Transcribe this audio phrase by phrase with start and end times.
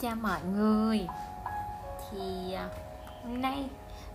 [0.00, 1.06] chào mọi người.
[2.10, 2.68] Thì à,
[3.22, 3.70] hôm nay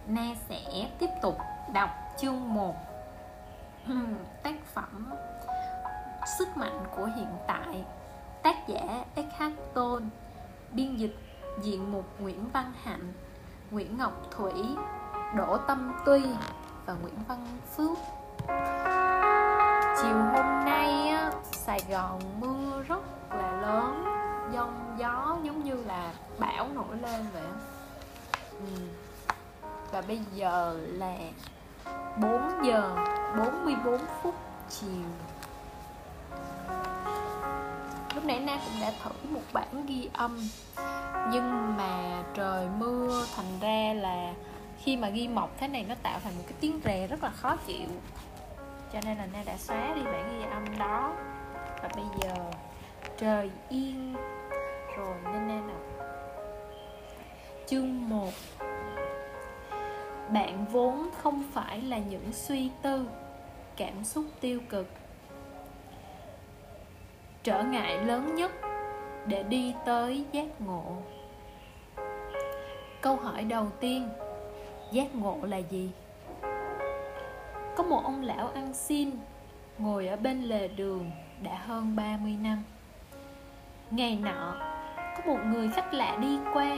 [0.08, 1.38] na sẽ tiếp tục
[1.74, 2.76] đọc chương 1
[4.44, 5.12] tác phẩm
[6.38, 7.86] sức mạnh của hiện tại
[8.44, 10.06] tác giả Eckhart Tolle
[10.72, 11.16] biên dịch
[11.62, 13.14] diện mục Nguyễn Văn Hạnh
[13.72, 14.54] Nguyễn Ngọc Thủy
[15.36, 16.22] Đỗ Tâm Tuy
[16.86, 17.46] và Nguyễn Văn
[17.76, 17.98] Phước.
[20.02, 24.11] Chiều hôm nay á, Sài Gòn mưa rất là lớn
[24.54, 27.44] giông, gió giống như là bão nổi lên vậy
[28.52, 28.82] ừ.
[29.92, 31.18] và bây giờ là
[32.22, 32.96] 4 giờ
[33.38, 34.36] 44 phút
[34.70, 35.06] chiều.
[38.16, 40.50] Lúc nãy na cũng đã thử một bản ghi âm,
[41.32, 44.34] nhưng mà trời mưa, thành ra là
[44.78, 47.30] khi mà ghi mộc thế này nó tạo thành một cái tiếng rè rất là
[47.30, 47.88] khó chịu.
[48.94, 51.14] Cho nên là na đã xóa đi bản ghi âm đó.
[51.82, 52.34] Và bây giờ
[53.18, 54.16] trời yên
[55.02, 55.82] rồi, nên nên đọc
[57.68, 58.30] chương 1
[60.32, 63.08] bạn vốn không phải là những suy tư,
[63.78, 64.88] cảm xúc tiêu cực.
[67.44, 68.52] Trở ngại lớn nhất
[69.26, 70.84] để đi tới giác ngộ.
[73.02, 74.10] Câu hỏi đầu tiên,
[74.92, 75.92] giác ngộ là gì?
[77.76, 79.12] Có một ông lão ăn xin,
[79.78, 81.12] ngồi ở bên lề đường
[81.44, 82.64] đã hơn 30 năm.
[83.92, 84.71] Ngày nọ
[85.18, 86.78] có một người khách lạ đi qua.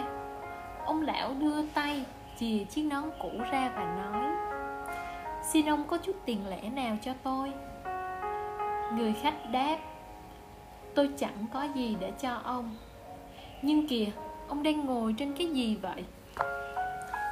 [0.85, 2.05] Ông lão đưa tay
[2.37, 4.25] chìa chiếc nón cũ ra và nói,
[5.43, 7.51] xin ông có chút tiền lẻ nào cho tôi?
[8.93, 9.77] Người khách đáp,
[10.95, 12.75] tôi chẳng có gì để cho ông.
[13.61, 14.07] Nhưng kìa,
[14.47, 16.03] ông đang ngồi trên cái gì vậy?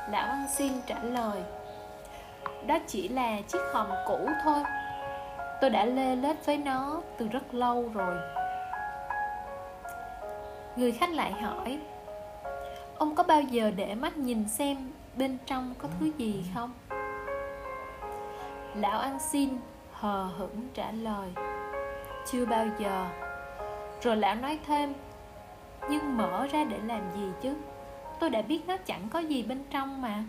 [0.09, 1.41] Lão ăn xin trả lời,
[2.67, 4.63] đó chỉ là chiếc hòm cũ thôi.
[5.61, 8.15] Tôi đã lê lết với nó từ rất lâu rồi
[10.75, 11.79] người khách lại hỏi,
[12.97, 16.71] ông có bao giờ để mắt nhìn xem bên trong có thứ gì không?
[18.75, 19.49] Lão ăn xin
[19.91, 21.29] hờ hững trả lời,
[22.25, 23.05] chưa bao giờ.
[24.01, 24.93] Rồi lão nói thêm,
[25.89, 27.53] nhưng mở ra để làm gì chứ?
[28.19, 30.23] Tôi đã biết nó chẳng có gì bên trong mà.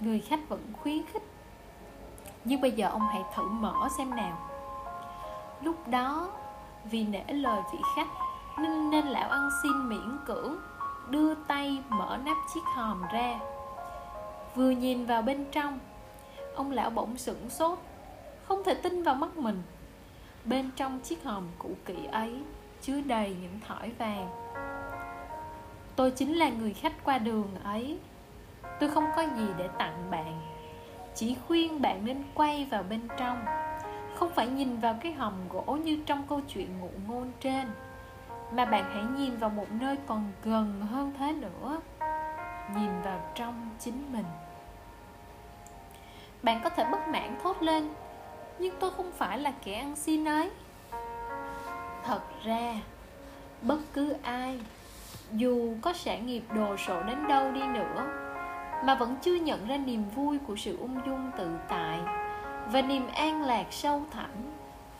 [0.00, 1.22] Người khách vẫn khuyến khích,
[2.44, 4.38] nhưng bây giờ ông hãy thử mở xem nào.
[5.62, 6.28] Lúc đó,
[6.84, 8.08] vì nể lời vị khách
[8.58, 10.56] nên, nên lão ăn xin miễn cưỡng
[11.10, 13.38] đưa tay mở nắp chiếc hòm ra.
[14.54, 15.78] Vừa nhìn vào bên trong
[16.54, 17.78] ông lão bỗng sửng sốt
[18.44, 19.62] không thể tin vào mắt mình.
[20.44, 22.42] Bên trong chiếc hòm cũ kỹ ấy
[22.82, 24.28] chứa đầy những thỏi vàng.
[25.96, 27.98] Tôi chính là người khách qua đường ấy.
[28.80, 30.40] Tôi không có gì để tặng bạn
[31.14, 33.44] chỉ khuyên bạn nên quay vào bên trong
[34.18, 37.66] không phải nhìn vào cái hòm gỗ như trong câu chuyện ngụ ngôn trên
[38.52, 41.80] mà bạn hãy nhìn vào một nơi còn gần hơn thế nữa.
[42.76, 44.24] Nhìn vào trong chính mình.
[46.42, 47.88] Bạn có thể bất mãn thốt lên,
[48.58, 50.50] nhưng tôi không phải là kẻ ăn xin ấy.
[52.04, 52.74] Thật ra,
[53.62, 54.60] bất cứ ai,
[55.32, 58.06] dù có sản nghiệp đồ sộ đến đâu đi nữa,
[58.84, 61.98] mà vẫn chưa nhận ra niềm vui của sự ung dung tự tại
[62.66, 64.30] và niềm an lạc sâu thẳm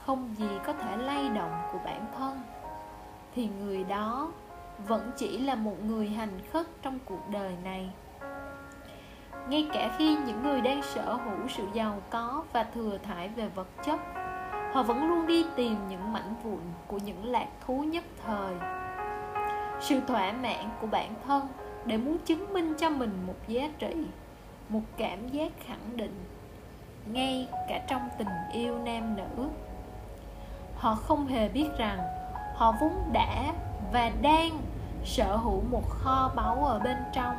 [0.06, 2.40] không gì có thể lay động của bản thân
[3.34, 4.32] thì người đó
[4.86, 7.90] vẫn chỉ là một người hành khất trong cuộc đời này.
[9.48, 13.48] Ngay cả khi những người đang sở hữu sự giàu có và thừa thải về
[13.48, 14.00] vật chất,
[14.72, 18.54] họ vẫn luôn đi tìm những mảnh vụn của những lạc thú nhất thời.
[19.80, 21.46] Sự thỏa mãn của bản thân
[21.84, 23.94] để muốn chứng minh cho mình một giá trị,
[24.68, 26.24] một cảm giác khẳng định,
[27.12, 29.48] ngay cả trong tình yêu nam nữ.
[30.74, 31.98] Họ không hề biết rằng
[32.58, 33.52] họ vốn đã
[33.92, 34.60] và đang
[35.04, 37.36] sở hữu một kho báu ở bên trong.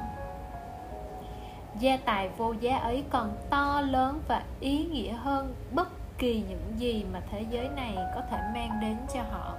[1.80, 5.88] Gia tài vô giá ấy còn to lớn và ý nghĩa hơn bất
[6.18, 9.54] kỳ những gì mà thế giới này có thể mang đến cho họ.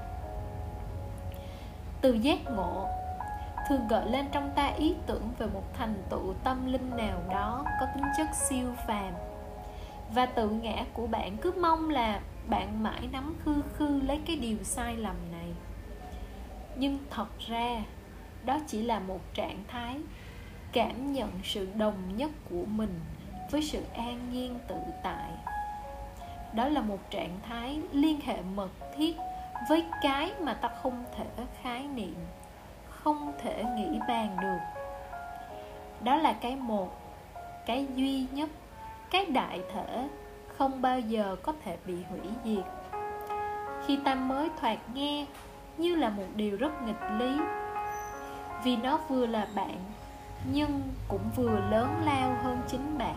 [2.01, 2.87] Từ giác ngộ,
[3.69, 7.65] thường gợi lên trong ta ý tưởng về một thành tựu tâm linh nào đó
[7.81, 9.13] có tính chất siêu phàm.
[10.15, 14.37] Và tự ngã của bạn cứ mong là bạn mãi nắm khư khư lấy cái
[14.37, 15.40] điều sai lầm này
[16.81, 17.83] nhưng thật ra,
[18.45, 19.97] đó chỉ là một trạng thái
[20.73, 23.01] cảm nhận sự đồng nhất của mình
[23.51, 25.31] với sự an nhiên tự tại.
[26.55, 29.17] Đó là một trạng thái liên hệ mật thiết
[29.69, 31.27] với cái mà ta không thể
[31.63, 32.17] khái niệm,
[32.91, 34.81] không thể nghĩ bàn được.
[36.05, 37.01] Đó là cái một,
[37.67, 38.51] cái duy nhất,
[39.11, 40.09] cái đại thể
[40.57, 42.65] không bao giờ có thể bị hủy diệt.
[43.87, 45.27] Khi ta mới thoạt nghe
[45.79, 47.39] như là một điều rất nghịch lý.
[48.65, 49.77] Vì nó vừa là bạn,
[50.53, 53.17] nhưng cũng vừa lớn lao hơn chính bạn.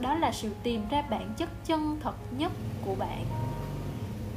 [0.00, 2.52] Đó là sự tìm ra bản chất chân thật nhất
[2.84, 3.24] của bạn.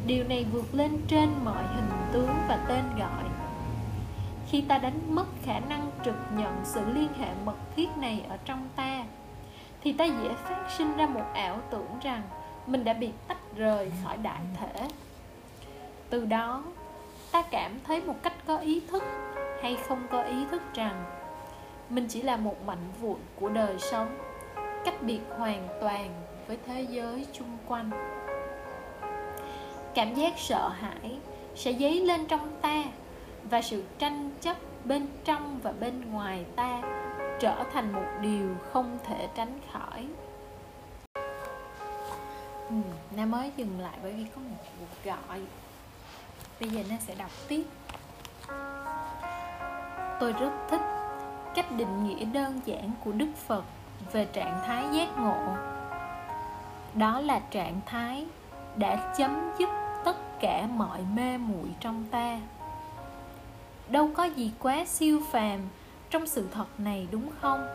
[0.07, 3.23] Điều này vượt lên trên mọi hình tướng và tên gọi.
[4.47, 8.37] Khi ta đánh mất khả năng trực nhận sự liên hệ mật thiết này ở
[8.45, 9.03] trong ta,
[9.83, 12.21] thì ta dễ phát sinh ra một ảo tưởng rằng
[12.67, 14.87] mình đã bị tách rời khỏi đại thể
[16.09, 16.63] từ đó
[17.31, 19.03] ta cảm thấy một cách có ý thức
[19.61, 21.03] hay không có ý thức rằng
[21.89, 24.17] mình chỉ là một mảnh vụn của đời sống
[24.85, 27.91] cách biệt hoàn toàn với thế giới chung quanh.
[29.93, 31.17] Cảm giác sợ hãi
[31.55, 32.83] sẽ dấy lên trong ta
[33.43, 36.81] và sự tranh chấp bên trong và bên ngoài ta
[37.39, 40.07] trở thành một điều không thể tránh khỏi.
[42.69, 42.75] Ừ,
[43.15, 45.39] na mới dừng lại bởi vì có một cuộc gọi
[46.59, 47.63] bây giờ na sẽ đọc tiếp.
[50.19, 50.81] Tôi rất thích
[51.55, 53.63] cách định nghĩa đơn giản của đức phật
[54.11, 55.55] về trạng thái giác ngộ.
[56.93, 58.25] Đó là trạng thái
[58.75, 59.69] đã chấm dứt
[60.05, 62.39] tất cả mọi mê muội trong ta.
[63.89, 65.59] Đâu có gì quá siêu phàm
[66.09, 67.67] trong sự thật này, đúng không?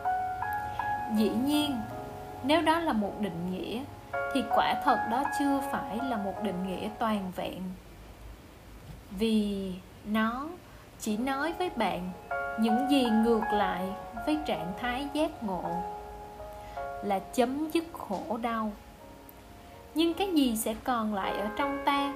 [1.16, 1.80] Dĩ nhiên,
[2.42, 3.82] nếu đó là một định nghĩa,
[4.34, 7.62] thì quả thật đó chưa phải là một định nghĩa toàn vẹn
[9.18, 9.72] vì
[10.04, 10.48] nó
[10.98, 12.10] chỉ nói với bạn
[12.60, 13.88] những gì ngược lại
[14.26, 15.64] với trạng thái giác ngộ
[17.02, 18.72] là chấm dứt khổ đau.
[19.94, 22.14] Nhưng cái gì sẽ còn lại ở trong ta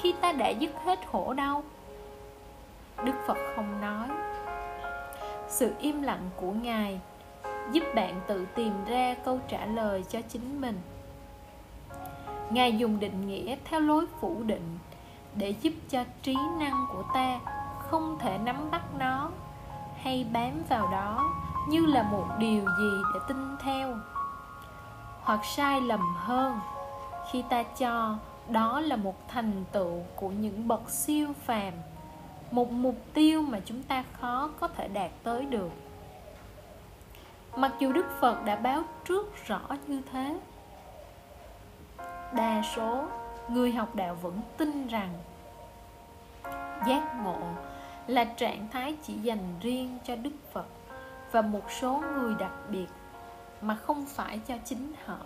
[0.00, 1.62] khi ta đã dứt hết khổ đau?
[3.04, 4.08] Đức phật không nói.
[5.48, 7.00] Sự im lặng của ngài
[7.72, 10.80] giúp bạn tự tìm ra câu trả lời cho chính mình.
[12.50, 14.78] Ngài dùng định nghĩa theo lối phủ định
[15.34, 17.40] để giúp cho trí năng của ta
[17.90, 19.30] không thể nắm bắt nó
[20.02, 21.30] hay bám vào đó
[21.68, 23.96] như là một điều gì để tin theo.
[25.22, 26.60] Hoặc sai lầm hơn,
[27.30, 28.16] khi ta cho
[28.48, 31.72] đó là một thành tựu của những bậc siêu phàm,
[32.50, 35.70] một mục tiêu mà chúng ta khó có thể đạt tới được.
[37.56, 40.38] Mặc dù đức phật đã báo trước rõ như thế,
[42.32, 43.04] đa số
[43.50, 45.12] người học đạo vẫn tin rằng
[46.86, 47.38] giác ngộ
[48.06, 50.66] là trạng thái chỉ dành riêng cho đức phật
[51.32, 52.86] và một số người đặc biệt
[53.60, 55.18] mà không phải cho chính họ.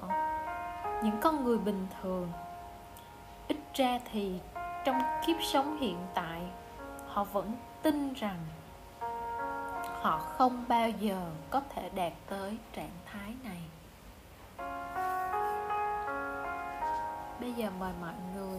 [1.02, 2.32] Những con người bình thường,
[3.48, 4.40] ít ra thì
[4.84, 6.40] trong kiếp sống hiện tại,
[7.06, 8.38] họ vẫn tin rằng
[10.00, 13.60] họ không bao giờ có thể đạt tới trạng thái này
[17.40, 18.58] bây giờ mời mọi người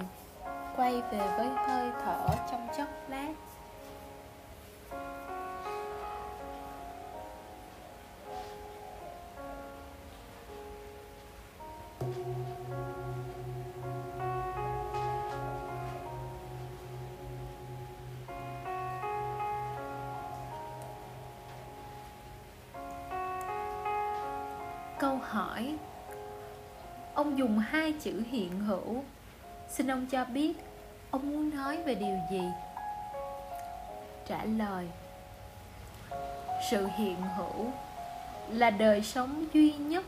[0.77, 3.33] quay về với hơi thở trong chốc lát.
[24.99, 25.77] Câu hỏi
[27.25, 29.03] ông dùng hai chữ hiện hữu.
[29.69, 30.53] Xin ông cho biết,
[31.11, 32.41] ông muốn nói về điều gì?
[34.27, 34.87] Trả lời,
[36.69, 37.71] sự hiện hữu
[38.49, 40.05] là đời sống duy nhất,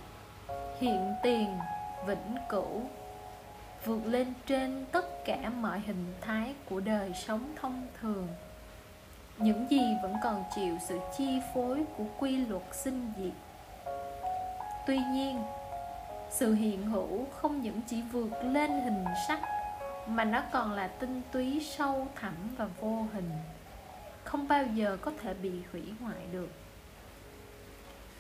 [0.79, 1.57] hiện tiền,
[2.07, 2.81] vĩnh cửu,
[3.85, 8.27] vượt lên trên tất cả mọi hình thái của đời sống thông thường.
[9.37, 13.33] Những gì vẫn còn chịu sự chi phối của quy luật sinh diệt.
[14.87, 15.43] Tuy nhiên
[16.29, 19.39] sự hiện hữu không những chỉ vượt lên hình sắc,
[20.07, 23.31] mà nó còn là tinh túy sâu thẳm và vô hình,
[24.23, 26.49] không bao giờ có thể bị hủy hoại được.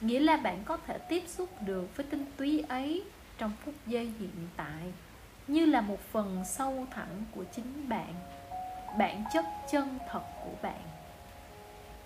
[0.01, 3.03] Nghĩa là bạn có thể tiếp xúc được với tinh túy ấy
[3.37, 4.93] trong phút giây hiện tại,
[5.47, 8.13] như là một phần sâu thẳm của chính bạn,
[8.97, 10.81] bản chất chân thật của bạn.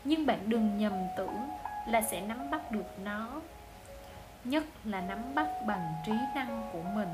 [0.03, 1.49] Nhưng bạn đừng nhầm tưởng
[1.87, 3.41] là sẽ nắm bắt được nó
[4.43, 7.09] nhất là nắm bắt bằng trí năng của mình.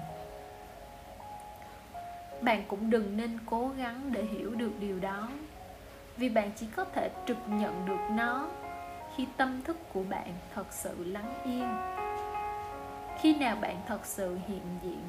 [2.42, 5.30] Bạn cũng đừng nên cố gắng để hiểu được điều đó,
[6.18, 8.48] vì bạn chỉ có thể trực nhận được nó
[9.16, 11.70] khi tâm thức của bạn thật sự lắng yên.
[13.22, 15.04] Khi nào bạn thật sự hiện diện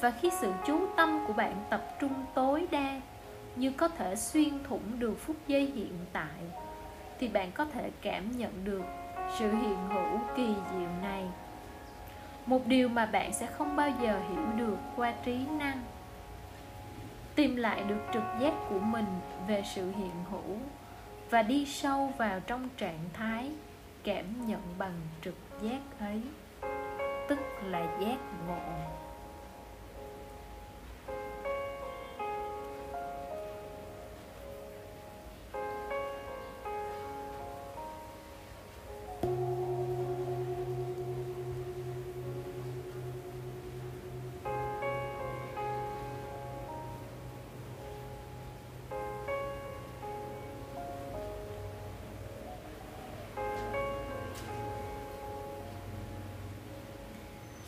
[0.00, 3.00] và khi sự chú tâm của bạn tập trung tối đa
[3.56, 6.42] như có thể xuyên thủng được phút giây hiện tại,
[7.18, 8.84] thì bạn có thể cảm nhận được
[9.34, 11.24] sự hiện hữu kỳ diệu này.
[12.46, 15.82] Một điều mà bạn sẽ không bao giờ hiểu được qua trí năng.
[17.34, 19.06] Tìm lại được trực giác của mình
[19.48, 20.56] về sự hiện hữu
[21.30, 23.50] và đi sâu vào trong trạng thái
[24.04, 26.22] cảm nhận bằng trực giác ấy,
[27.28, 28.18] tức là giác
[28.48, 29.05] ngộ.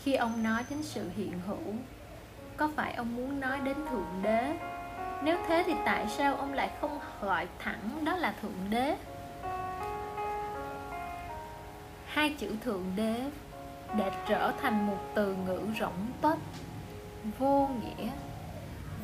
[0.09, 1.75] Khi ông nói đến sự hiện hữu,
[2.57, 4.55] có phải ông muốn nói đến thượng đế?
[5.23, 8.97] Nếu thế thì tại sao ông lại không gọi thẳng đó là thượng đế?
[12.07, 13.31] Hai chữ thượng đế
[13.99, 16.39] đã trở thành một từ ngữ rỗng tuếch
[17.39, 18.11] vô nghĩa,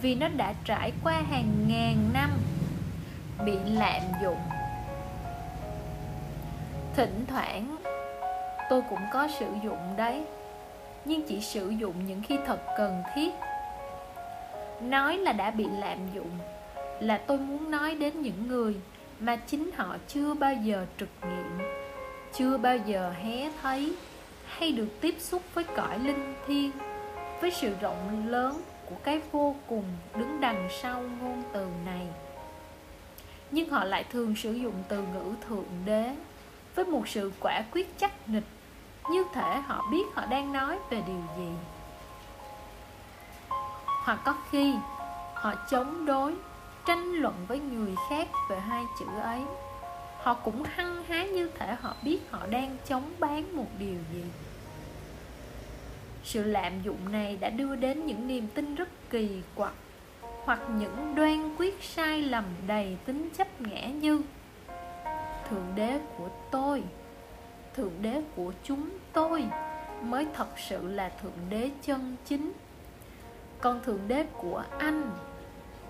[0.03, 2.31] vì nó đã trải qua hàng ngàn năm
[3.45, 4.41] bị lạm dụng.
[6.97, 7.77] Thỉnh thoảng,
[8.71, 10.25] tôi cũng có sử dụng đấy
[11.05, 13.31] nhưng chỉ sử dụng những khi thật cần thiết.
[14.81, 16.31] Nói là đã bị lạm dụng
[17.01, 18.75] là tôi muốn nói đến những người
[19.21, 21.67] mà chính họ chưa bao giờ trực nghiệm,
[22.35, 23.97] chưa bao giờ hé thấy
[24.47, 26.71] hay được tiếp xúc với cõi linh thiêng,
[27.41, 29.85] với sự rộng lớn của cái vô cùng
[30.19, 32.07] đứng đằng sau ngôn từ này.
[33.51, 36.15] Nhưng họ lại thường sử dụng từ ngữ thượng đế
[36.75, 38.45] với một sự quả quyết chắc nịch
[39.11, 41.49] như thể họ biết họ đang nói về điều gì.
[44.05, 44.75] Hoặc có khi,
[45.35, 46.35] họ chống đối,
[46.87, 49.41] tranh luận với người khác về hai chữ ấy.
[50.23, 54.25] Họ cũng hăng hái như thể họ biết họ đang chống bán một điều gì.
[56.25, 59.73] Sự lạm dụng này đã đưa đến những niềm tin rất kỳ quặc,
[60.45, 64.21] hoặc những đoan quyết sai lầm đầy tính chấp ngã như,
[65.51, 66.83] thượng đế của tôi
[67.75, 69.45] thượng đế của chúng tôi
[70.02, 72.52] mới thật sự là thượng đế chân chính.
[73.61, 75.11] Còn thượng đế của anh,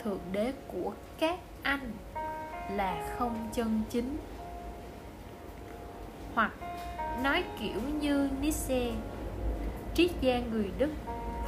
[0.05, 1.93] thượng đế của các anh
[2.71, 4.17] là không chân chính.
[6.35, 6.53] Hoặc
[7.23, 8.93] nói kiểu như Nietzsche
[9.95, 10.91] triết gia người Đức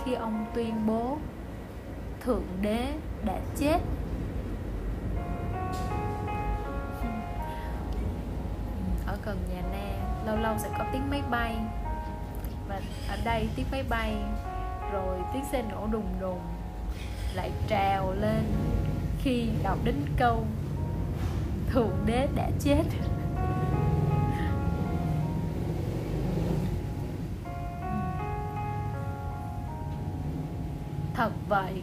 [0.05, 1.19] khi ông tuyên bố
[2.21, 2.93] thượng đế
[3.25, 3.79] đã chết.
[10.27, 11.57] Lâu lâu sẽ có tiếng máy bay.
[12.69, 14.17] Và ở đây tiếng máy bay,
[14.93, 16.41] rồi tiếng xe nổ đùng đùng
[17.35, 18.45] lại trào lên
[19.19, 20.45] khi đọc đến câu
[21.71, 22.83] thượng đế đã chết
[31.15, 31.83] thật vậy,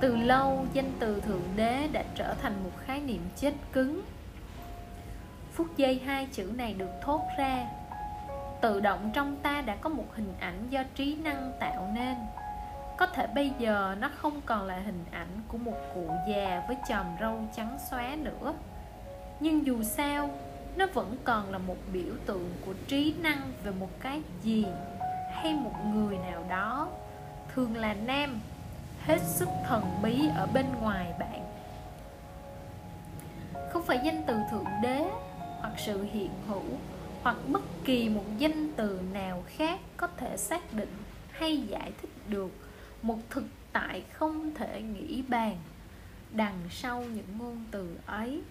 [0.00, 4.02] từ lâu danh từ thượng đế đã trở thành một khái niệm chết cứng
[5.54, 7.66] phút giây hai chữ này được thốt ra.
[8.60, 12.16] Tự động trong ta đã có một hình ảnh do trí năng tạo nên.
[12.96, 16.76] Có thể bây giờ nó không còn là hình ảnh của một cụ già với
[16.88, 18.54] chòm râu trắng xóa nữa.
[19.40, 20.30] Nhưng dù sao,
[20.76, 24.66] nó vẫn còn là một biểu tượng của trí năng về một cái gì
[25.32, 26.88] hay một người nào đó.
[27.54, 28.40] Thường là nam,
[29.04, 31.46] hết sức thần bí ở bên ngoài bạn.
[33.72, 35.04] Không phải danh từ thượng đế
[35.64, 36.78] hoặc sự hiện hữu,
[37.22, 40.96] hoặc bất kỳ một danh từ nào khác có thể xác định
[41.30, 42.50] hay giải thích được.
[43.02, 45.56] Một thực tại không thể nghĩ bàn,
[46.30, 48.42] đằng sau những ngôn từ ấy.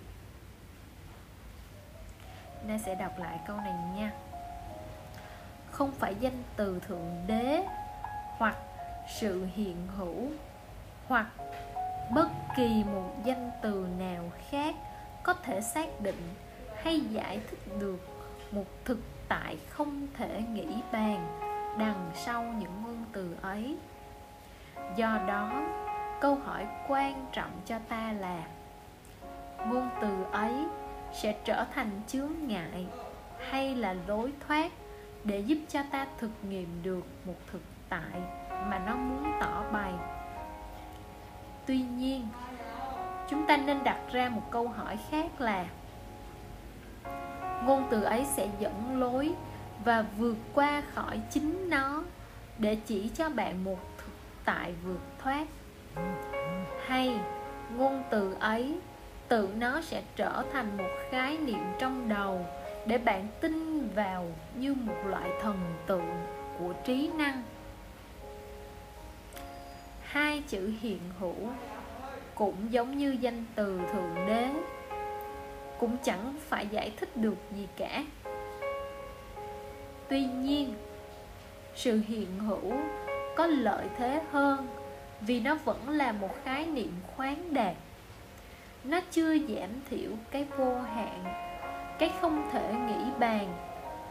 [2.67, 4.11] Nay sẽ đọc lại câu này nha.
[5.71, 7.63] Không phải danh từ Thượng Đế,
[8.37, 8.57] Hoặc
[9.19, 10.27] sự hiện hữu,
[11.07, 11.27] Hoặc
[12.15, 14.75] bất kỳ một danh từ nào khác
[15.23, 16.33] Có thể xác định
[16.83, 17.99] hay giải thích được
[18.51, 21.39] một thực tại không thể nghĩ bàn
[21.79, 23.77] đằng sau những ngôn từ ấy.
[24.95, 25.63] Do đó,
[26.21, 28.47] câu hỏi quan trọng cho ta là,
[29.67, 30.53] ngôn từ ấy
[31.13, 32.85] sẽ trở thành chướng ngại
[33.49, 34.71] hay là lối thoát
[35.23, 38.21] để giúp cho ta thực nghiệm được một thực tại
[38.69, 39.93] mà nó muốn tỏ bày?
[41.65, 42.27] Tuy nhiên,
[43.29, 45.65] chúng ta nên đặt ra một câu hỏi khác là
[47.65, 49.31] ngôn từ ấy sẽ dẫn lối
[49.85, 52.03] và vượt qua khỏi chính nó
[52.57, 54.13] để chỉ cho bạn một thực
[54.45, 55.47] tại vượt thoát.
[56.85, 57.19] Hay,
[57.77, 58.75] ngôn từ ấy,
[59.27, 62.45] tự nó sẽ trở thành một khái niệm trong đầu
[62.85, 66.25] để bạn tin vào như một loại thần tượng
[66.59, 67.43] của trí năng.
[70.01, 71.49] Hai chữ hiện hữu
[72.35, 74.49] cũng giống như danh từ thượng đế
[75.83, 78.03] cũng chẳng phải giải thích được gì cả.
[80.07, 80.73] Tuy nhiên,
[81.75, 82.73] sự hiện hữu
[83.35, 84.67] có lợi thế hơn
[85.21, 87.75] vì nó vẫn là một khái niệm khoáng đạt.
[88.83, 91.23] Nó chưa giảm thiểu cái vô hạn,
[91.99, 93.47] cái không thể nghĩ bàn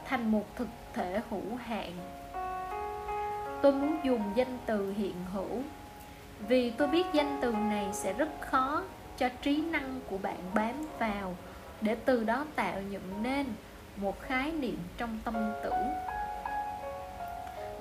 [0.04, 1.92] thành một thực thể hữu hạn.
[3.62, 5.62] Tôi muốn dùng danh từ hiện hữu
[6.48, 8.82] vì tôi biết danh từ này sẽ rất khó
[9.18, 11.34] cho trí năng của bạn bám vào
[11.82, 13.46] để từ đó tạo dựng nên
[13.96, 15.88] một khái niệm trong tâm tưởng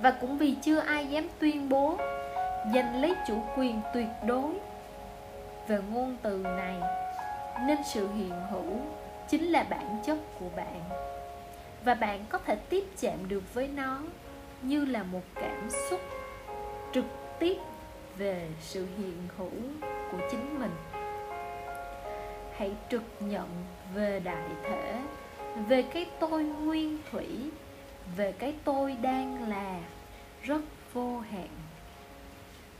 [0.01, 1.98] và cũng vì chưa ai dám tuyên bố
[2.74, 4.53] giành lấy chủ quyền tuyệt đối
[5.67, 6.75] về ngôn từ này,
[7.67, 8.79] nên sự hiện hữu
[9.29, 10.81] chính là bản chất của bạn.
[11.84, 14.01] Và bạn có thể tiếp chạm được với nó
[14.62, 16.00] như là một cảm xúc
[16.93, 17.05] trực
[17.39, 17.58] tiếp
[18.17, 19.51] về sự hiện hữu
[20.12, 20.75] của chính mình.
[22.58, 23.48] Hãy trực nhận
[23.95, 25.01] về đại thể,
[25.67, 27.51] về cái tôi nguyên thủy,
[28.17, 29.79] về cái tôi đang là,
[30.43, 30.62] rất
[30.93, 31.50] vô hạn.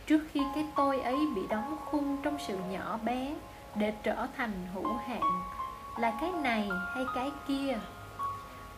[0.08, 3.36] Trước khi cái tôi ấy bị đóng khung trong sự nhỏ bé
[3.76, 5.22] để trở thành hữu hạn,
[6.00, 7.80] là cái này hay cái kia?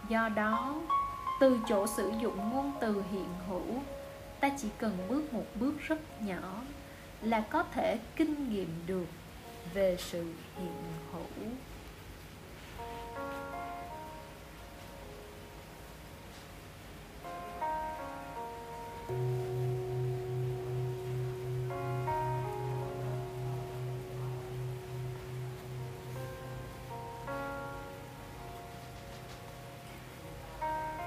[0.09, 0.75] Do đó,
[1.39, 3.81] từ chỗ sử dụng ngôn từ hiện hữu,
[4.39, 6.61] ta chỉ cần bước một bước rất nhỏ
[7.21, 9.05] là có thể kinh nghiệm được
[9.73, 10.73] về sự hiện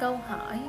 [0.00, 0.60] câu hỏi.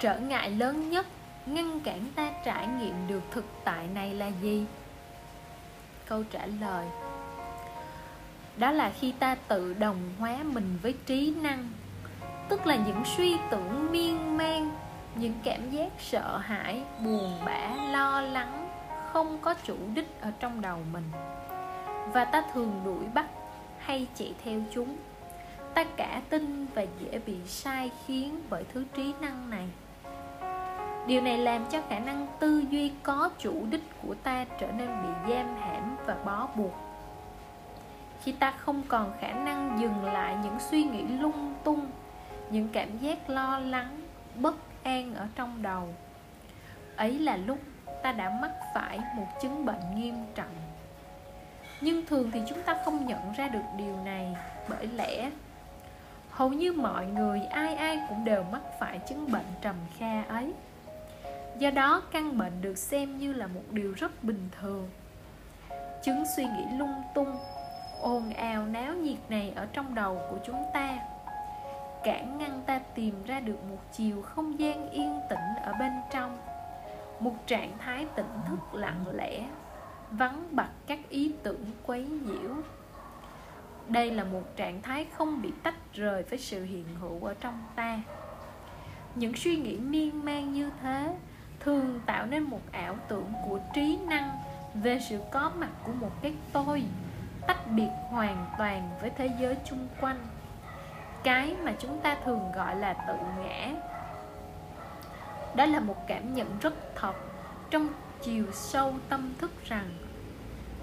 [0.00, 1.06] Trở ngại lớn nhất,
[1.46, 4.66] ngăn cản ta trải nghiệm được thực tại này là gì?
[6.06, 6.86] Câu trả lời.
[8.56, 11.68] Đó là khi ta tự đồng hóa mình với trí năng,
[12.48, 14.70] tức là những suy tưởng miên man,
[15.14, 18.68] những cảm giác sợ hãi, buồn bã, lo lắng,
[19.12, 21.10] không có chủ đích ở trong đầu mình.
[22.12, 23.26] Và ta thường đuổi bắt
[23.78, 24.96] hay chạy theo chúng
[25.74, 29.68] ta cả tin và dễ bị sai khiến bởi thứ trí năng này.
[31.06, 34.88] Điều này làm cho khả năng tư duy có chủ đích của ta trở nên
[35.02, 36.74] bị giam hãm và bó buộc.
[38.22, 41.90] Khi ta không còn khả năng dừng lại những suy nghĩ lung tung,
[42.50, 44.00] những cảm giác lo lắng,
[44.34, 45.88] bất an ở trong đầu,
[46.96, 47.58] ấy là lúc
[48.02, 50.54] ta đã mắc phải một chứng bệnh nghiêm trọng.
[51.80, 54.36] Nhưng thường thì chúng ta không nhận ra được điều này
[54.68, 55.30] bởi lẽ
[56.34, 60.52] hầu như mọi người, ai ai cũng đều mắc phải chứng bệnh trầm kha ấy.
[61.58, 64.90] Do đó, căn bệnh được xem như là một điều rất bình thường.
[66.02, 67.36] Chứng suy nghĩ lung tung,
[68.00, 70.98] ồn ào náo nhiệt này ở trong đầu của chúng ta.
[72.04, 76.38] Cản ngăn ta tìm ra được một chiều không gian yên tĩnh ở bên trong.
[77.20, 79.44] Một trạng thái tỉnh thức lặng lẽ,
[80.10, 82.54] vắng bặt các ý tưởng quấy nhiễu
[83.88, 87.64] đây là một trạng thái không bị tách rời với sự hiện hữu ở trong
[87.76, 88.00] ta.
[89.14, 91.16] Những suy nghĩ miên man như thế
[91.60, 94.38] thường tạo nên một ảo tưởng của trí năng
[94.74, 96.84] về sự có mặt của một cái tôi
[97.46, 100.26] tách biệt hoàn toàn với thế giới chung quanh.
[101.22, 103.70] Cái mà chúng ta thường gọi là tự ngã.
[105.56, 107.14] Đó là một cảm nhận rất thật
[107.70, 107.88] trong
[108.22, 109.90] chiều sâu tâm thức rằng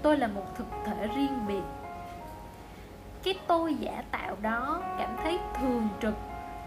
[0.02, 1.81] tôi là một thực thể riêng biệt
[3.24, 6.14] cái tôi giả tạo đó, cảm thấy thường trực,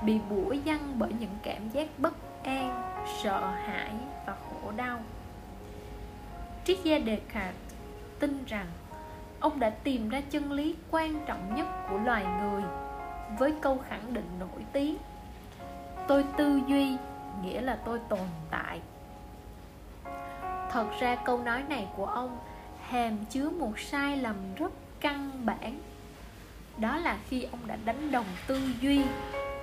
[0.02, 2.13] bị bủa văng bởi những cảm giác bất
[2.44, 3.94] an, sợ hãi
[4.28, 5.00] và khổ đau.
[6.65, 7.76] Triết gia descartes
[8.20, 8.68] tin rằng,
[9.39, 12.63] ông đã tìm ra chân lý quan trọng nhất của loài người
[13.39, 14.98] với câu khẳng định nổi tiếng
[16.08, 16.98] tôi tư duy
[17.44, 18.82] nghĩa là tôi tồn tại.
[20.72, 22.38] Thật ra câu nói này của ông
[22.88, 25.80] hàm chứa một sai lầm rất căn bản
[26.78, 29.02] đó là khi ông đã đánh đồng tư duy,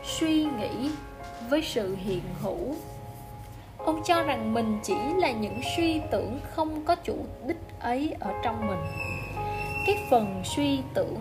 [0.04, 0.90] suy nghĩ
[1.50, 2.74] với sự hiện hữu.
[3.78, 8.32] Ông cho rằng mình chỉ là những suy tưởng không có chủ đích ấy ở
[8.44, 8.80] trong mình.
[9.86, 11.20] Cái phần suy tưởng,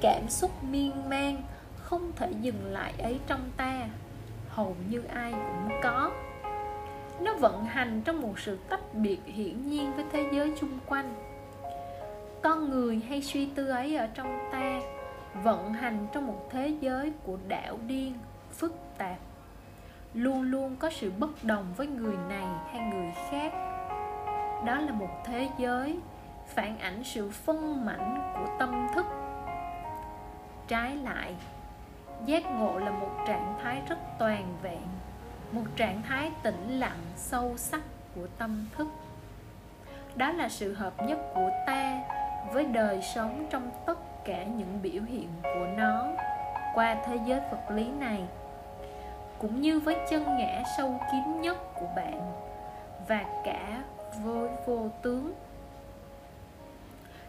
[0.00, 1.42] cảm xúc miên man
[1.76, 3.88] không thể dừng lại ấy trong ta.
[4.48, 6.10] Hầu như ai cũng có.
[7.20, 11.14] Nó vận hành trong một sự tách biệt hiển nhiên với thế giới chung quanh.
[12.42, 14.80] Con người hay suy tư ấy ở trong ta
[15.34, 18.14] vận hành trong một thế giới của đảo điên,
[18.50, 19.16] phức tạp.
[20.14, 23.52] Luôn luôn có sự bất đồng với người này hay người khác.
[24.64, 25.98] Đó là một thế giới
[26.46, 29.06] phản ảnh sự phân mảnh của tâm thức.
[30.68, 31.34] Trái lại,
[32.24, 34.82] giác ngộ là một trạng thái rất toàn vẹn,
[35.52, 37.80] một trạng thái tĩnh lặng sâu sắc
[38.14, 38.88] của tâm thức.
[40.14, 42.00] Đó là sự hợp nhất của ta
[42.52, 46.06] với đời sống trong tất cả những biểu hiện của nó
[46.74, 48.22] qua thế giới vật lý này,
[49.38, 52.32] cũng như với chân ngã sâu kín nhất của bạn
[53.08, 53.82] và cả
[54.24, 55.32] với vô tướng.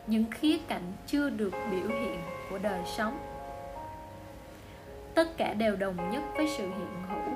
[0.08, 3.20] Những khía cạnh chưa được biểu hiện của đời sống.
[5.16, 7.36] Tất cả đều đồng nhất với sự hiện hữu.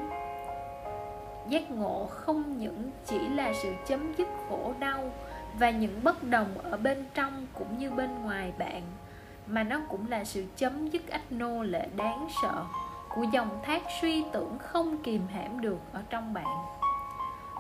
[1.50, 5.12] Giác ngộ không những chỉ là sự chấm dứt khổ đau
[5.60, 8.82] và những bất đồng ở bên trong cũng như bên ngoài bạn
[9.48, 12.66] mà nó cũng là sự chấm dứt ách nô lệ đáng sợ
[13.10, 16.66] của dòng thác suy tưởng không kìm hãm được ở trong bạn.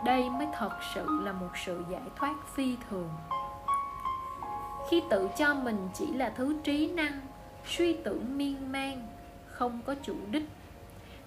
[0.05, 3.09] Đây mới thật sự là một sự giải thoát phi thường.
[4.89, 7.21] Khi tự cho mình chỉ là thứ trí năng,
[7.65, 9.07] suy tưởng miên man,
[9.47, 10.45] không có chủ đích,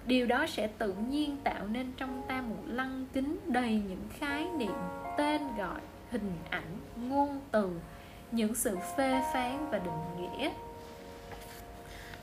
[0.06, 4.44] điều đó sẽ tự nhiên tạo nên trong ta một lăng kính đầy những khái
[4.58, 4.74] niệm
[5.16, 7.80] tên gọi, hình ảnh, ngôn từ
[8.30, 10.50] những sự phê phán và định nghĩa,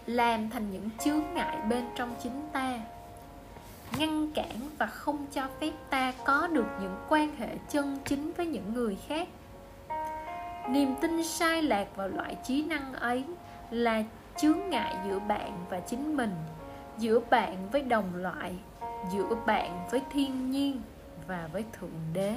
[0.06, 2.80] làm thành những chướng ngại bên trong chính ta,
[3.98, 8.46] ngăn cản và không cho phép ta có được những quan hệ chân chính với
[8.46, 9.28] những người khác.
[10.70, 13.24] Niềm tin sai lạc vào loại trí năng ấy
[13.72, 14.04] là
[14.42, 16.36] chướng ngại giữa bạn và chính mình,
[16.98, 18.56] giữa bạn với đồng loại,
[19.14, 20.82] giữa bạn với thiên nhiên
[21.28, 22.36] và với thượng đế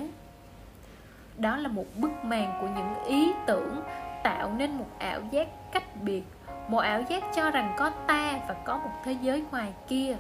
[1.39, 3.83] đó là một bức màn của những ý tưởng
[4.23, 6.23] tạo nên một ảo giác cách biệt.
[6.69, 10.17] Một ảo giác cho rằng có ta và có một thế giới ngoài kia,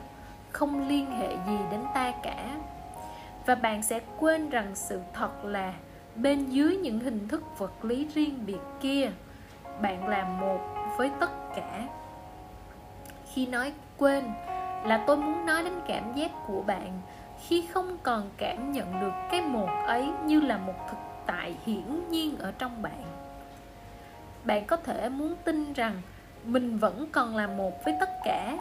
[0.51, 2.57] không liên hệ gì đến ta cả.
[3.47, 5.73] Và bạn sẽ quên rằng sự thật là
[6.15, 9.11] bên dưới những hình thức vật lý riêng biệt kia,
[9.81, 10.61] bạn là một
[10.97, 11.89] với tất cả.
[13.33, 14.25] Khi nói quên
[14.85, 17.01] là tôi muốn nói đến cảm giác của bạn.
[17.47, 22.11] Khi không còn cảm nhận được cái một ấy như là một thực tại hiển
[22.11, 23.03] nhiên ở trong bạn.
[24.45, 26.03] Bạn có thể muốn tin rằng
[26.45, 28.59] mình vẫn còn là một với tất cả,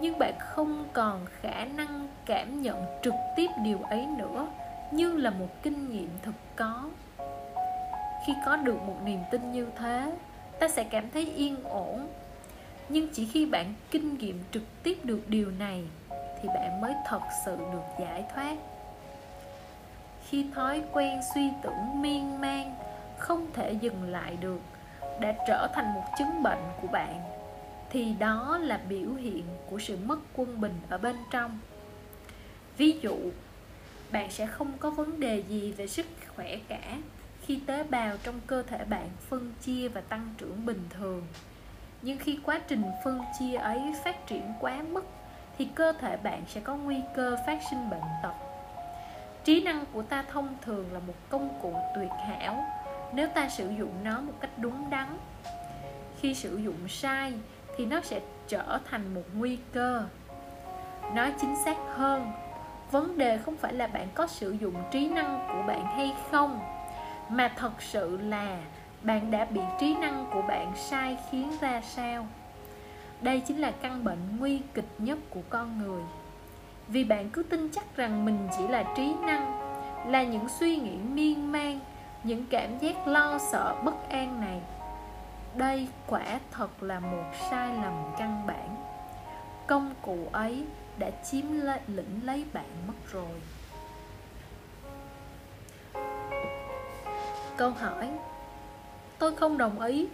[0.00, 4.46] nhưng bạn không còn khả năng cảm nhận trực tiếp điều ấy nữa
[4.92, 6.90] như là một kinh nghiệm thực có.
[8.26, 10.12] Khi có được một niềm tin như thế,
[10.60, 12.08] ta sẽ cảm thấy yên ổn.
[12.88, 15.84] Nhưng chỉ khi bạn kinh nghiệm trực tiếp được điều này
[16.42, 18.56] thì bạn mới thật sự được giải thoát
[20.28, 22.74] khi thói quen suy tưởng miên man
[23.18, 24.60] không thể dừng lại được,
[25.20, 27.22] đã trở thành một chứng bệnh của bạn,
[27.90, 31.58] thì đó là biểu hiện của sự mất quân bình ở bên trong.
[32.76, 33.16] Ví dụ,
[34.12, 36.98] bạn sẽ không có vấn đề gì về sức khỏe cả
[37.42, 41.22] khi tế bào trong cơ thể bạn phân chia và tăng trưởng bình thường.
[42.02, 45.04] Nhưng khi quá trình phân chia ấy phát triển quá mức,
[45.58, 48.45] thì cơ thể bạn sẽ có nguy cơ phát sinh bệnh tật
[49.46, 52.64] trí năng của ta thông thường là một công cụ tuyệt hảo
[53.12, 55.16] nếu ta sử dụng nó một cách đúng đắn.
[56.20, 57.32] Khi sử dụng sai
[57.76, 60.04] thì nó sẽ trở thành một nguy cơ.
[61.14, 62.32] Nói chính xác hơn,
[62.90, 66.60] vấn đề không phải là bạn có sử dụng trí năng của bạn hay không,
[67.28, 68.58] mà thật sự là
[69.02, 72.26] bạn đã bị trí năng của bạn sai khiến ra sao.
[73.20, 76.02] Đây chính là căn bệnh nguy kịch nhất của con người
[76.88, 79.56] vì bạn cứ tin chắc rằng mình chỉ là trí năng
[80.06, 81.80] là những suy nghĩ miên man
[82.22, 84.60] những cảm giác lo sợ bất an này.
[85.54, 88.76] Đây quả thật là một sai lầm căn bản.
[89.66, 90.64] Công cụ ấy
[90.98, 93.40] đã chiếm lấy, lĩnh lấy bạn mất rồi.
[97.56, 98.08] Câu hỏi
[99.18, 100.08] tôi không đồng ý.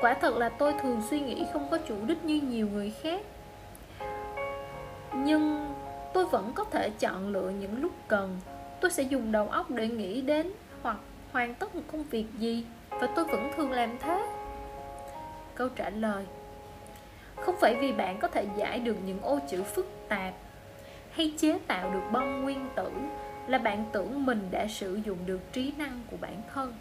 [0.00, 3.20] Quả thật là tôi thường suy nghĩ không có chủ đích như nhiều người khác.
[5.14, 5.74] Nhưng
[6.14, 8.38] tôi vẫn có thể chọn lựa những lúc cần.
[8.80, 10.96] Tôi sẽ dùng đầu óc để nghĩ đến hoặc
[11.32, 14.26] hoàn tất một công việc gì, và tôi vẫn thường làm thế.
[15.54, 16.24] Câu trả lời.
[17.36, 20.34] Không phải vì bạn có thể giải được những ô chữ phức tạp
[21.12, 22.90] hay chế tạo được bom nguyên tử
[23.46, 26.74] là bạn tưởng mình đã sử dụng được trí năng của bản thân.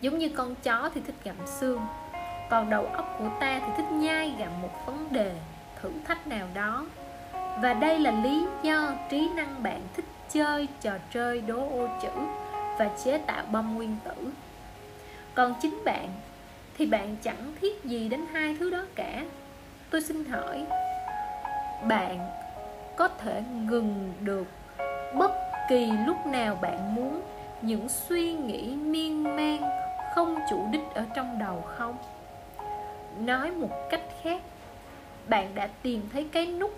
[0.00, 1.80] Giống như con chó thì thích gặm xương,
[2.50, 5.34] còn đầu óc của ta thì thích nhai gặm một vấn đề
[5.80, 6.86] thử thách nào đó
[7.60, 12.08] và đây là lý do trí năng bạn thích chơi trò chơi đố ô chữ
[12.78, 14.32] và chế tạo bom nguyên tử.
[15.34, 16.08] Còn chính bạn,
[16.78, 19.24] thì bạn chẳng thiết gì đến hai thứ đó cả.
[19.90, 20.64] Tôi xin hỏi,
[21.88, 22.18] bạn
[22.96, 24.46] có thể ngừng được
[25.14, 25.32] bất
[25.68, 27.22] kỳ lúc nào bạn muốn
[27.62, 29.58] những suy nghĩ miên man
[30.14, 31.96] không chủ đích ở trong đầu không?
[33.18, 34.42] Nói một cách khác,
[35.28, 36.70] bạn đã tìm thấy cái nút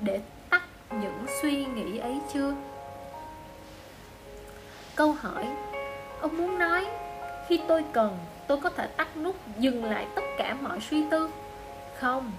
[0.00, 2.54] để tắt những suy nghĩ ấy chưa?
[4.94, 5.46] Câu hỏi,
[6.20, 6.86] ông muốn nói,
[7.48, 11.30] khi tôi cần, tôi có thể tắt nút dừng lại tất cả mọi suy tư.
[11.98, 12.32] Không,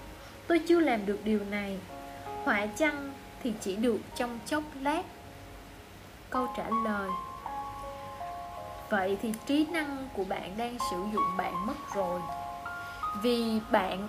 [0.47, 1.79] tôi chưa làm được điều này.
[2.43, 5.01] Họa chăng thì chỉ được trong chốc lát?
[6.29, 7.09] Câu trả lời,
[8.89, 12.21] vậy thì trí năng của bạn đang sử dụng bạn mất rồi.
[13.21, 14.07] Vì bạn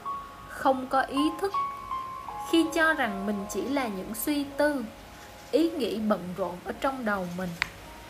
[0.48, 1.52] không có ý thức
[2.52, 4.84] khi cho rằng mình chỉ là những suy tư,
[5.50, 7.48] ý nghĩ bận rộn ở trong đầu mình,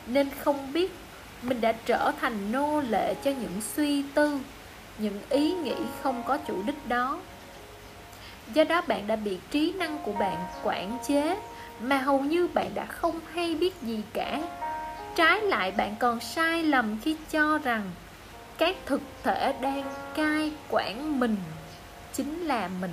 [0.07, 0.93] nên không biết
[1.43, 4.39] mình đã trở thành nô lệ cho những suy tư,
[4.99, 7.19] những ý nghĩ không có chủ đích đó.
[8.55, 11.37] Do đó bạn đã bị trí năng của bạn quản chế,
[11.81, 14.41] mà hầu như bạn đã không hay biết gì cả.
[15.17, 17.91] Trái lại, bạn còn sai lầm khi cho rằng
[18.59, 19.83] các thực thể đang
[20.15, 21.37] cai quản mình
[22.13, 22.93] chính là mình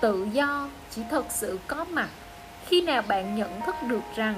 [0.00, 2.08] tự do chỉ thật sự có mặt.
[2.66, 4.34] Khi nào bạn nhận thức được rằng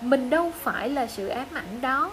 [0.00, 2.10] mình đâu phải là sự ám ảnh đó,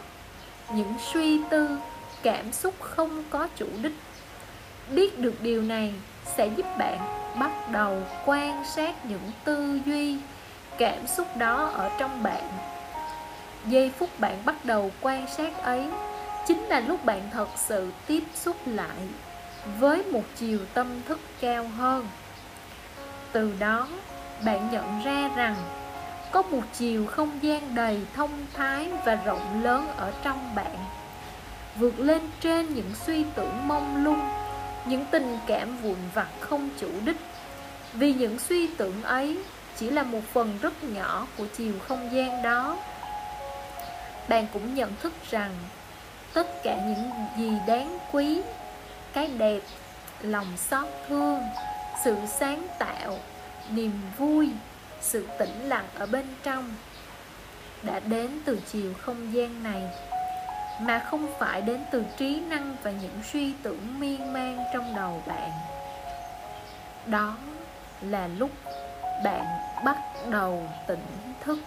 [0.73, 1.77] những suy tư,
[2.23, 3.95] cảm xúc không có chủ đích.
[4.91, 5.93] Biết được điều này
[6.38, 6.99] sẽ giúp bạn
[7.39, 10.17] bắt đầu quan sát những tư duy,
[10.77, 12.43] cảm xúc đó ở trong bạn.
[13.67, 15.86] Giây phút bạn bắt đầu quan sát ấy
[16.47, 18.97] chính là lúc bạn thật sự tiếp xúc lại
[19.79, 22.08] với một chiều tâm thức cao hơn
[23.33, 23.87] từ đó,
[24.45, 25.55] bạn nhận ra rằng
[26.31, 30.75] có một chiều không gian đầy thông thái và rộng lớn ở trong bạn.
[31.75, 34.21] Vượt lên trên những suy tưởng mông lung,
[34.85, 37.17] những tình cảm vụn vặt không chủ đích.
[37.93, 39.37] Vì những suy tưởng ấy
[39.77, 42.77] chỉ là một phần rất nhỏ của chiều không gian đó.
[44.29, 45.51] Bạn cũng nhận thức rằng
[46.33, 48.41] tất cả những gì đáng quý,
[49.13, 49.61] cái đẹp,
[50.21, 51.39] lòng xót thương
[52.03, 53.19] sự sáng tạo
[53.69, 54.49] niềm vui
[55.01, 56.73] sự tĩnh lặng ở bên trong
[57.83, 59.83] đã đến từ chiều không gian này
[60.81, 65.23] mà không phải đến từ trí năng và những suy tưởng miên man trong đầu
[65.27, 65.51] bạn.
[67.07, 67.37] Đó
[68.01, 68.51] là lúc
[69.23, 69.45] bạn
[69.85, 69.97] bắt
[70.29, 71.59] đầu tỉnh thức.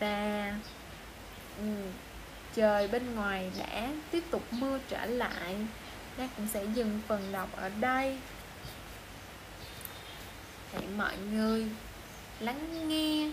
[0.00, 0.52] Và
[1.58, 1.64] ừ,
[2.54, 5.56] trời bên ngoài đã tiếp tục mưa trở lại.
[6.18, 8.18] Đang cũng sẽ dừng phần đọc ở đây.
[10.72, 11.66] Hẹn mọi người
[12.40, 13.30] lắng nghe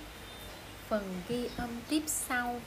[0.88, 2.62] phần ghi âm tiếp sau.